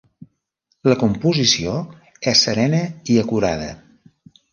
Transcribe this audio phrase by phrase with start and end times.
[0.91, 1.73] La composició
[2.31, 2.79] és serena
[3.17, 3.69] i acurada.